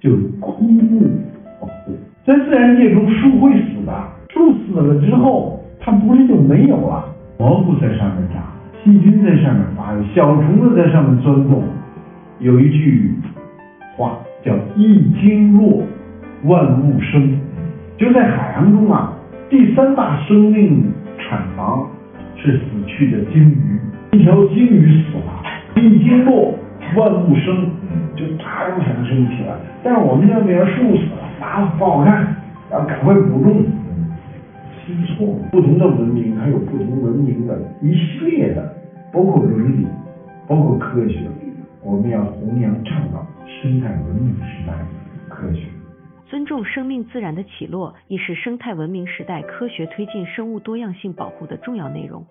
[0.00, 1.08] 就枯木
[1.60, 1.92] 保护。
[2.24, 3.92] 在自然界中，树会死的，
[4.30, 7.04] 树死了之后，它不是就没有了？
[7.38, 8.42] 蘑菇在上面长，
[8.82, 11.62] 细菌在上面发育，小虫子在上面钻洞。
[12.38, 13.14] 有一句
[13.96, 15.82] 话叫“一经落，
[16.44, 17.38] 万物生”，
[17.98, 19.12] 就在海洋中啊，
[19.50, 20.84] 第三大生命
[21.18, 21.86] 产房
[22.36, 23.78] 是死去的鲸鱼。
[24.12, 26.54] 一条鲸鱼死了，一经落，
[26.96, 27.70] 万物生，
[28.16, 29.54] 就大量产生起来。
[29.82, 32.36] 但是我们这边树死了，麻了，不好看，
[32.70, 33.64] 然后赶快补种。
[34.86, 38.74] 听错，不同的文明它有不同文明的一系列的，
[39.12, 39.86] 包括伦理，
[40.48, 41.20] 包括科学。
[41.82, 44.72] 我们要弘扬倡导生态文明时代
[45.28, 45.66] 科学。
[46.26, 52.24] 尊重生命自然的起落，亦是生态文明时代科学推进生物多样性保护的重要内容。